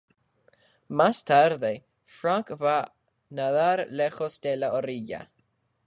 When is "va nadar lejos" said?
2.63-4.41